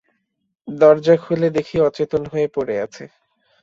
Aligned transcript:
দরজা 0.67 1.15
খুলে 1.23 1.47
দেখি 1.57 1.75
অচেতন 1.81 2.23
হয়ে 2.25 2.47
পড়ে 2.55 2.75
আছে। 2.85 3.03